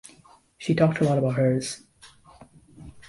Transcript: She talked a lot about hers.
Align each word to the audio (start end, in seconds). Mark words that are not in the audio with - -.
She 0.57 0.73
talked 0.73 0.99
a 0.99 1.03
lot 1.03 1.19
about 1.19 1.35
hers. 1.35 1.83